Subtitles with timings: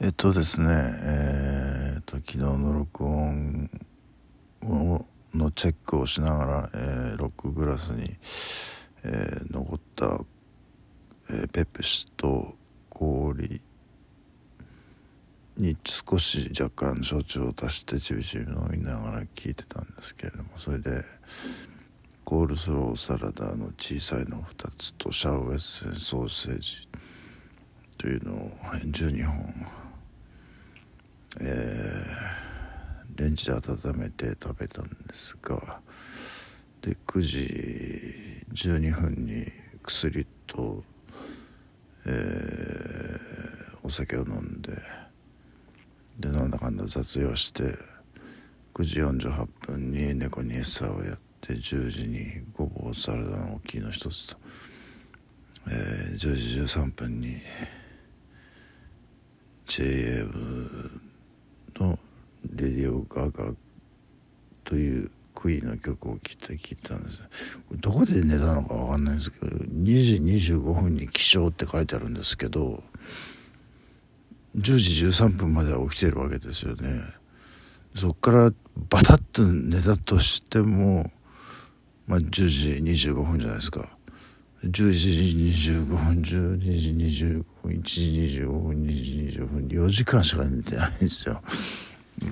[0.00, 3.68] えっとですね、えー、と昨日の録音
[4.62, 5.04] を
[5.34, 8.16] のチェックをしながら、えー、ロックグラスに、
[9.04, 10.20] えー、残った、
[11.30, 12.54] えー、ペプシと
[12.90, 13.60] 氷
[15.56, 21.02] に少し若干焼酎を足してちびちび飲みながら聞いてたんですけれどもそれで
[22.22, 26.88] コールスローサラダの小さいの2つとシャウエッセンソーセージ
[27.98, 28.50] というのを
[28.84, 29.87] 12本
[31.40, 35.80] えー、レンジで温めて食べたんですが
[36.80, 39.46] で9時12分に
[39.82, 40.82] 薬と、
[42.06, 44.72] えー、お酒を飲んで
[46.18, 47.62] でなんだかんだ雑用して
[48.74, 54.36] 9時48分に猫に餌をやって10時にごぼうサラダの大きいの一つと、
[55.68, 57.36] えー、10時13分に
[59.66, 60.90] JA の
[62.58, 63.54] 「レディオ・ガガ」
[64.64, 67.22] というクイーンの曲を聴いて聞いたんです。
[67.72, 70.04] どこで寝たのか分かんないんですけど2
[70.36, 72.82] 時25分に起床って書いてあるんですけど
[74.56, 77.00] 10時13分までは起きてるわけですよね。
[77.94, 78.52] そっから
[78.90, 81.10] バタッと寝たとしても、
[82.06, 83.96] まあ、10時25分じゃないですか。
[84.64, 91.40] 10時25分12時25分1時25分2時25分4時間しか寝てないんですよ。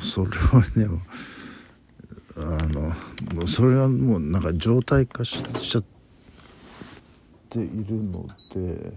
[0.00, 0.86] それはね
[2.36, 2.80] あの
[3.34, 5.84] もうそれはもうなんか状態化しちゃっ
[7.48, 7.70] ている
[8.04, 8.92] ので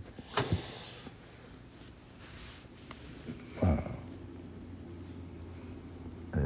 [3.61, 3.77] まあ
[6.35, 6.37] え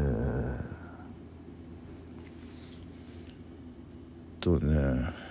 [4.40, 5.24] ー、とね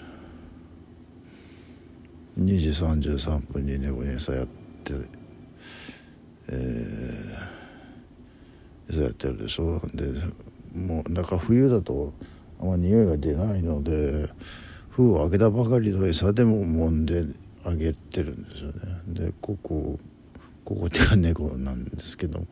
[2.39, 4.95] 2時33分に猫に餌やって
[6.49, 7.12] えー、
[8.93, 9.81] 餌やってるでしょ。
[9.95, 10.05] で
[10.75, 12.13] もうなんか冬だと
[12.61, 14.29] あんま匂いが出ないので
[14.91, 17.25] 封を開けたばかりの餌でも揉んで
[17.65, 19.01] あげてるんですよね。
[19.07, 19.99] でここ
[20.65, 22.45] ここっていうか猫なんですけど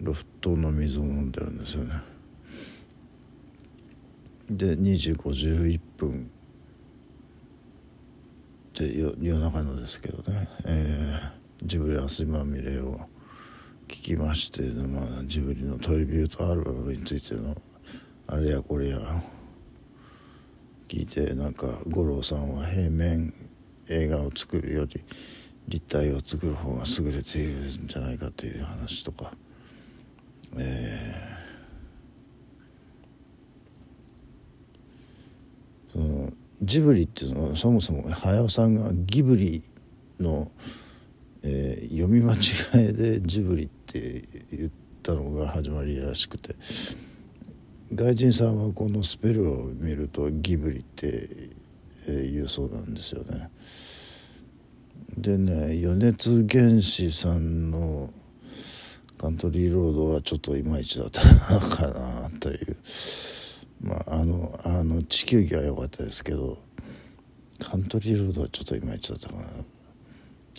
[0.00, 1.94] ロフトの水を飲んでるんですよね。
[4.50, 6.30] で2時51分
[8.70, 13.00] って夜中のですけどね、えー、ジブリ汗まみれを
[13.90, 17.56] 聞きまして、まあ、ジブリのトリビュートアルバムについての
[18.28, 18.98] あれやこれや。
[20.86, 23.32] 聞いてなんか五郎さんは平面
[23.88, 25.00] 映画を作るより
[25.68, 29.30] 立体を作る方が優れているんじゃないかという話とか、
[30.58, 39.62] えー、そのジブリっていうのはそもそも早尾さんがギブリ
[40.18, 40.50] の、
[41.44, 44.70] えー、読み間違いでジブリってって言っ
[45.02, 46.54] たのが始まりらしくて
[47.92, 51.50] 外人さんはこのスペルを見るとギブリって
[52.06, 53.50] 言うそうなんですよね。
[55.18, 58.10] でね余熱原子さんの
[59.18, 61.20] カントリーロードはちょっといまいちだった
[61.58, 62.76] かなという。
[63.82, 66.58] まああのあの地球儀は良かったですけど
[67.58, 69.42] カントリーロードはちょっといまいちだったかな。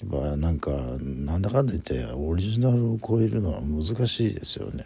[0.06, 4.86] まあなんかなんだかんだ言ってオリジナルを超えるのは難しいですよね。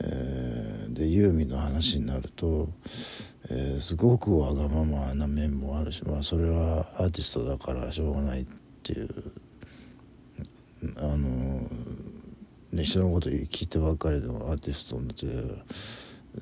[0.00, 2.68] えー、でユーミンの話になると、
[3.50, 8.46] えー、すごくわがままな面もあるし、まあ、それはアーティストだからしょうがないっ
[8.82, 9.08] ていう
[10.98, 11.16] あの、
[12.72, 15.26] ね、人のこと聞いてばっかりのアーティストって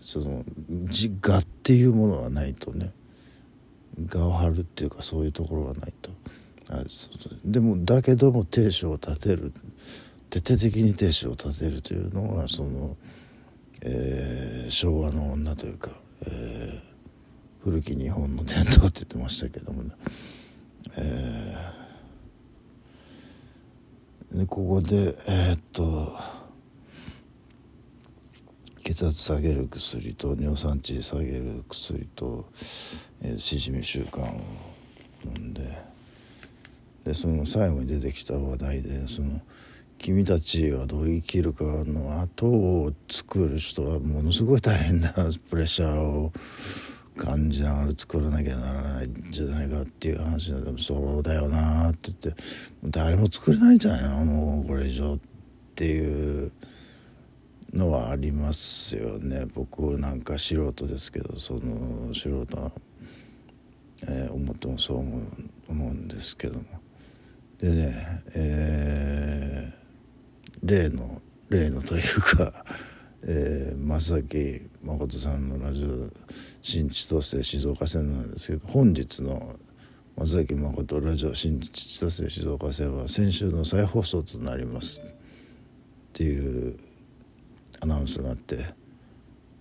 [0.03, 2.93] その自我っていうものがないとね
[4.13, 6.11] 我を張るっていうかそういうところがないと
[7.45, 9.53] でもだけども亭主を立てる
[10.29, 12.97] 徹底的に亭主を立てるというのがその、
[13.83, 15.93] えー、昭和の女というか、
[16.27, 19.93] えー、古き日本の伝統って言ってましたけどもね、
[20.99, 26.19] えー、でここでえー、っと
[28.85, 32.51] 血圧下げる薬と尿酸値下げる薬と、
[33.23, 34.27] えー、しじみ習慣を
[35.25, 35.88] 飲んで
[37.09, 39.41] でその最後に出てきた話題でその
[39.97, 45.11] 君たちはどう生きるかの後を作る人はものすごい大変な
[45.49, 46.31] プレッシャーを
[47.17, 52.43] 感じながら作らなきゃならないんじゃないかっていう話でそうだよなって言って
[52.85, 55.19] 誰も作れないんじゃないのもうこれ以上っ
[55.75, 56.53] ていう
[57.73, 59.47] のはありますよね。
[59.55, 62.71] 僕なんか素人ですけどその素人は、
[64.03, 65.23] えー、思ってもそう思う
[65.71, 66.88] 思うんですけども。
[67.61, 69.73] でね、え
[70.63, 72.53] 例の例のというか、
[73.25, 75.89] えー、正木誠さんのラジオ
[76.63, 79.57] 新千歳静岡線なんですけど本日の
[80.17, 85.05] 正木誠ラジオ新千歳静岡線は先週の再放送となりますっ
[86.13, 86.79] ていう
[87.81, 88.67] アナウンスがあって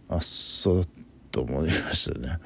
[0.10, 0.86] あっそう
[1.32, 2.38] と思いましたね。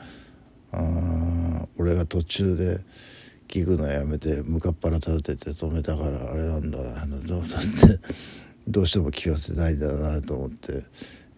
[0.73, 2.79] あ俺が途中で
[3.51, 7.99] 聞くのやめて向かっ腹立てて止めたからあれなんだなどうだって
[8.65, 10.85] どうしても聞かせたいんだなと思って。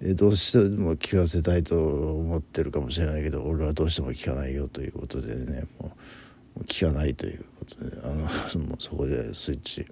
[0.06, 5.64] えどうしても聞かせたいと思ってるかもしれないけど俺はどうしても聞かないよということでね。
[5.80, 5.96] も
[6.58, 9.88] う聞かないということであのもうそこでスイッチ、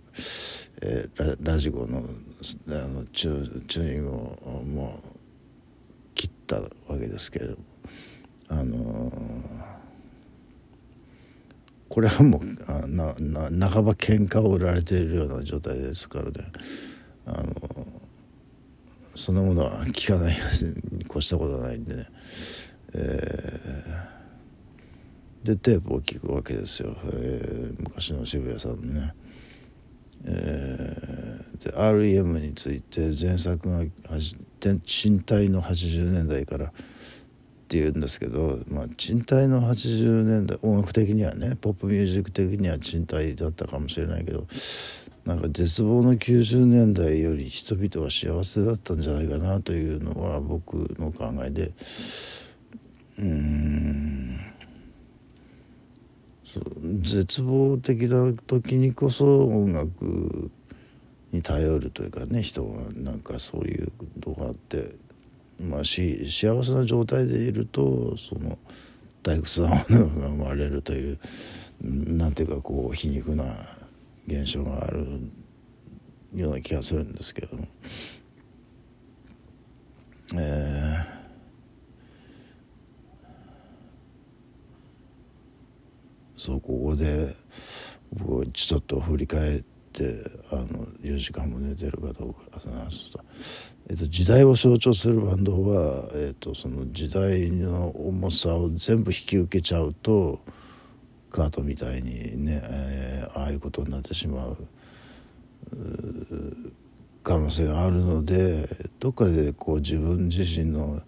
[0.83, 2.01] えー、ララジコのあ
[2.87, 5.09] のチュチューニングをもう
[6.13, 6.67] 切ったわ
[6.99, 7.63] けですけれども
[8.49, 9.70] あのー
[11.91, 13.13] これはもうな
[13.49, 16.31] な半ば喧嘩を売られているような状態ですからね。
[17.25, 17.53] あの
[19.17, 20.37] そんなものは聞かない
[20.93, 22.07] に越したことはないんでね、
[22.93, 29.13] えー、でテープを聞くわけですよ、えー、昔の渋谷さんのね、
[30.27, 36.71] えー、REM について前作が身体の80年代から
[37.71, 44.45] 「って言うんですけど、まあ、賃貸の80年代音楽的にはねポップミュージック的には賃貸だったかもしれないけど
[45.23, 51.71] なんか絶望の90年代より人々は幸せだったんじゃないかなというのは僕の考えで
[53.19, 54.39] うん
[57.01, 60.51] 絶望的な時にこそ音楽
[61.31, 64.95] に頼るというかね人がなんかそういうとこあって
[65.61, 68.57] まあ、し幸せな状態でいるとその
[69.23, 71.19] 退屈なものが生まれるという
[71.81, 73.45] なんていうかこう皮肉な
[74.27, 75.05] 現象がある
[76.35, 77.67] ような気がするんですけども。
[80.35, 81.21] えー
[86.41, 87.35] そうここで
[88.11, 89.80] 僕ちょっと振り返って
[90.51, 92.41] あの4時間も寝てるかどうか
[93.89, 100.39] えっと、時代を象徴するバンドは、えっと、その時代の重さを全部引き受けちゃうと
[101.29, 104.57] カートみたいにね、えー、ああいうことになってしまう
[107.23, 108.67] 可能性があるので
[108.99, 111.01] どっかでこう自分自身の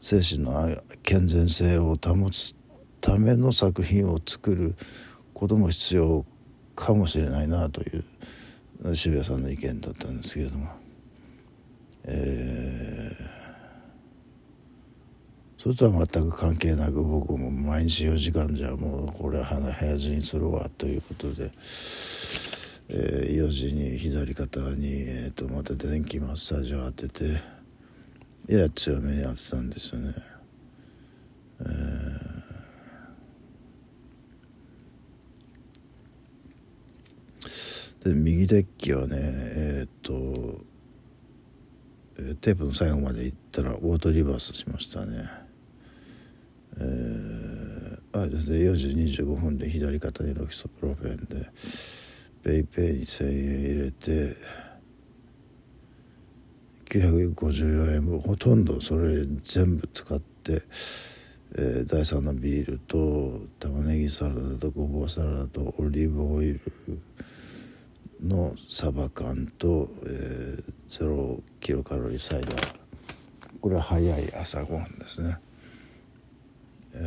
[0.00, 2.56] 精神の健全性を保つ
[3.00, 4.74] ための作品を作る
[5.34, 6.24] ことも必要
[6.74, 10.82] かもしれないなという渋谷さんの意見だったんですけれども。
[12.04, 13.14] えー、
[15.56, 21.44] それとは全く関係なく僕も毎日4時間じゃもうこれは早死にするわということで、
[22.88, 27.40] えー、4時に左肩に、えー、とまた電気マッサージを当てて
[28.48, 30.14] やや強めに当てたんですよね。
[31.60, 32.11] えー、
[38.04, 40.12] で右デッキはねえっ、と
[42.40, 45.28] テープの最後まで行ったらオートリバースしましたね。
[46.78, 48.88] えー、あで4時
[49.22, 51.48] 25分で左肩にロキソプロフェンで
[52.42, 54.36] ペイペイに1,000円入れて
[56.86, 60.62] 954円分ほとんどそれ全部使って、
[61.56, 66.60] えー、第3のビールと玉ねぎサラダとごぼうサラダとオリーブオイル
[68.22, 72.74] のサバ缶と、えー、ゼロキロカロリーサイダー
[73.60, 75.38] これは早い朝ごはんですね、
[76.94, 76.98] え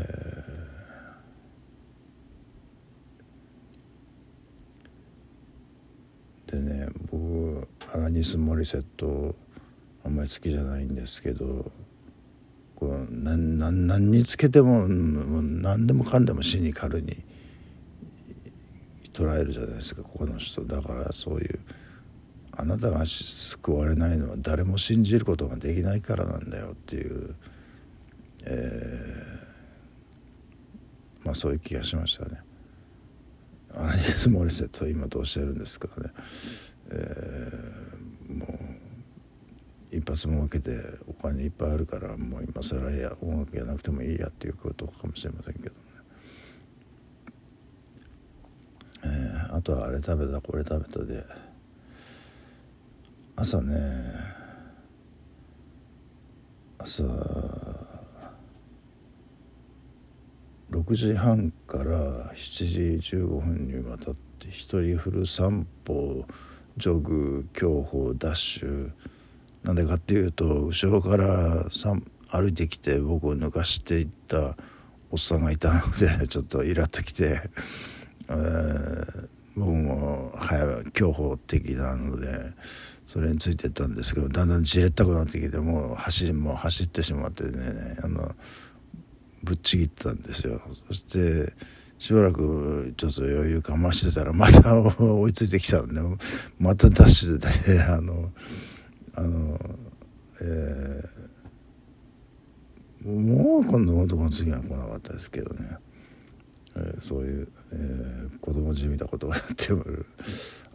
[6.47, 9.35] ー、でね僕アラニス・モリセット
[10.03, 11.71] あんまり好きじゃないんですけど
[12.75, 13.57] こう何
[13.87, 17.23] 何につけても何でもかんでもシニカルに
[19.15, 20.65] 捉えるじゃないですかここの人。
[20.65, 21.59] だからそういう
[22.51, 27.35] あなたが救われないのは誰も信じることができないからなんだよっていう、
[28.45, 32.41] えー、まあそういう気がしましたね。
[33.73, 36.09] アラニス・モリセットは今どうしてるんですかね、
[36.91, 38.49] えー、もう
[39.95, 40.71] 一発も分けて
[41.07, 45.75] お金いっぱいあるからもう今更や音楽やなくてもいいやっていうことかもしれませんけど
[49.03, 51.23] えー、あとはあれ食べたこれ食べたで。
[53.37, 53.73] 朝ね
[56.77, 57.03] 朝
[60.71, 66.25] 6時半から7時15分にわたって一人フル散歩
[66.75, 68.91] ジョグ競歩ダッシュ。
[69.63, 71.65] なんでかっていうと後ろから
[72.29, 74.57] 歩いてきて僕を抜かしていった
[75.11, 75.79] おっさんがいたの
[76.19, 77.41] でちょっとイラっときて、
[78.29, 82.27] え、僕も早競歩的なので
[83.07, 87.51] それについてったんですけどだんだんじれったくなってきてもう走もう走ってしまってね
[88.03, 88.29] あの
[89.43, 90.59] ぶっちぎってたんですよ。
[90.87, 91.53] そして
[91.99, 96.01] しばらくちょっと余裕かましてたらまた追いついてきたんで
[96.59, 97.47] またダッシュで、
[97.77, 98.31] ね、あの
[99.15, 99.59] あの
[100.41, 110.05] えー、もう今度男の次は来なかったですけどね、ー、そういう、えー、子供じみたことをやっておる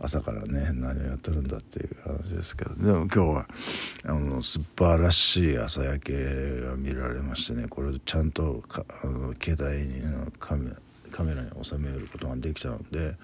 [0.00, 3.46] 朝からね何をやってるんだっていう話ですけどでも今日は
[4.04, 10.72] あの素晴らしい朝焼けが見られましてねこれちゃんとかあの携帯のカメ
[11.10, 13.16] カメラに収めることができたので。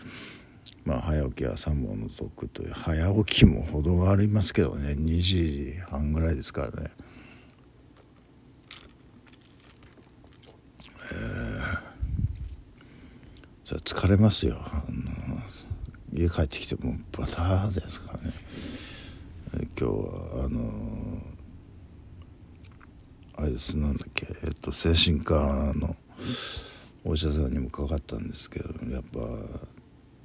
[0.85, 6.91] まあ、早起きは三本の得という早起きも程がありますけどね2時半ぐらいですからね。
[11.13, 11.79] えー、
[13.67, 14.59] それ疲れますよ。
[14.61, 15.41] あの
[16.13, 18.33] 家帰ってきてもバターですからね。
[19.53, 21.19] 今日はあの
[23.39, 23.77] あれです。
[23.77, 24.29] なんだっけ。
[24.45, 25.97] えっと精神科の
[27.05, 29.19] お医者さんにもかかったんですけどやっぱ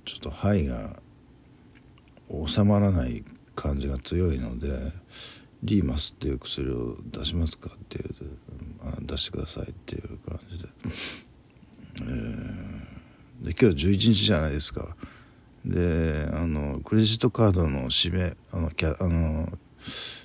[0.06, 1.00] ちょっと肺が
[2.46, 3.24] 収まらない
[3.56, 4.70] 感じが強いので
[5.64, 8.14] リーマスっていう薬を出しますかっていう
[9.02, 10.70] 出してくださいっていう感じで,、
[12.02, 12.81] えー、
[13.42, 14.96] で今日11日じゃないですか。
[15.66, 19.52] であのクレジットカードの締めあのキャあの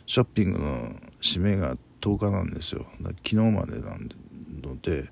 [0.07, 2.87] ショッピングの締めが10日なんですよ。
[3.01, 4.15] 昨日までなんで
[4.63, 5.11] ので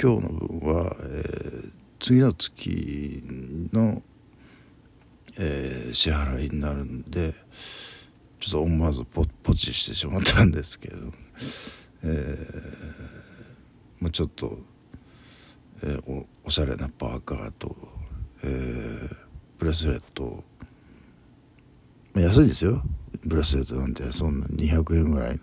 [0.00, 1.70] 今日の分は、えー、
[2.00, 3.22] 次の月
[3.72, 4.02] の、
[5.38, 7.34] えー、支払いになるんで
[8.40, 10.96] ちょっと思わずポポチしてしまったんですけど、
[12.04, 13.12] えー
[14.02, 14.58] まあ、ちょっと、
[15.82, 17.76] えー、おおしゃれなパーカーと、
[18.44, 19.16] えー、
[19.58, 20.44] ブレスレット、
[22.14, 22.82] まあ、安いですよ。
[23.24, 25.40] ブレスレットなんてそんな200円ぐらい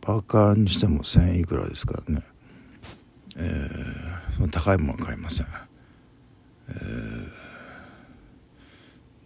[0.00, 2.22] パーカーにしても1000円いくらですからね。
[3.36, 5.46] えー、その高いものは買いません、
[6.68, 6.72] え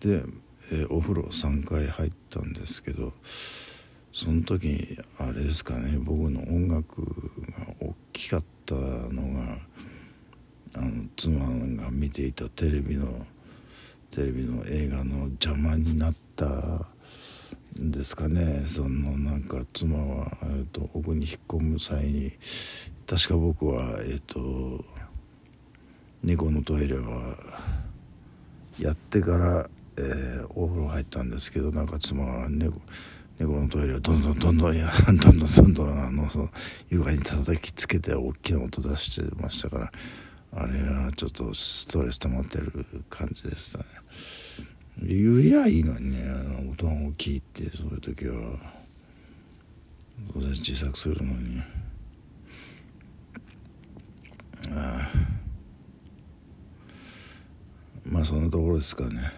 [0.00, 0.24] ー、で、
[0.72, 3.12] えー、お風呂3回入ったんですけど
[4.10, 8.57] その時あれですかね僕の音楽が大きかった。
[8.68, 9.58] たのが
[10.74, 11.40] あの妻
[11.82, 13.06] が見ていたテレビの
[14.10, 16.46] テレビの映画の邪魔になった
[17.80, 18.64] んですかね。
[18.66, 22.32] そのなんか妻は、えーと奥に引っ込む際に
[23.06, 24.84] 確か僕はえっ、と
[26.22, 27.36] 猫のトイレは
[28.78, 32.80] やってから、えー、お風呂入ったんですけどなんか妻は猫
[33.38, 36.48] 猫のトイレをどんどんどんどんやどんどんどんどんあのその
[36.90, 39.92] 床に叩きつけて大きな音出してましたから
[40.54, 43.84] あれはちょっとストレス溜まってる感じでしたね
[45.00, 46.24] 言りゃいいのにね
[46.72, 48.34] 音が大きいってそういう時は
[50.34, 51.62] 当然小さくするのに
[54.70, 55.10] あ。
[55.14, 55.38] あ
[58.10, 59.32] まあそんなところですかね